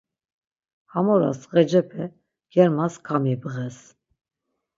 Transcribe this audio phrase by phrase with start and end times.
[0.91, 2.05] Ham oras ğecepe
[2.53, 3.77] germas kamibğes.